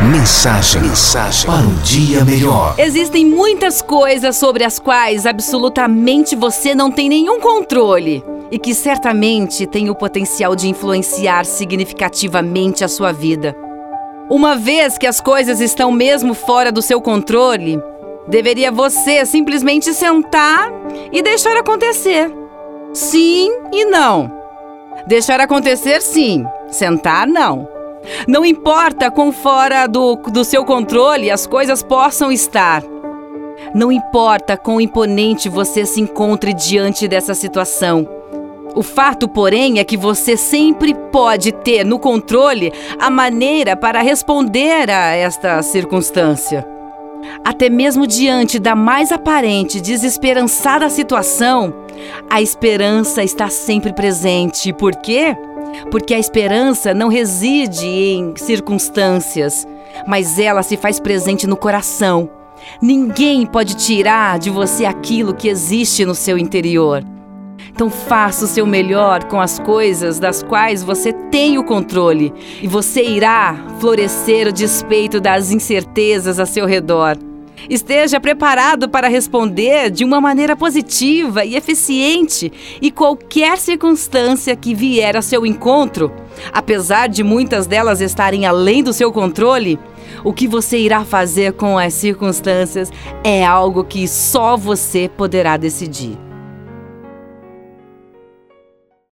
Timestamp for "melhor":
2.24-2.76, 68.66-69.24